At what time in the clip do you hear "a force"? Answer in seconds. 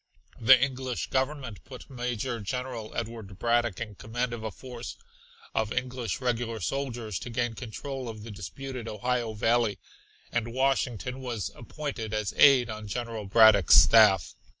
4.43-4.97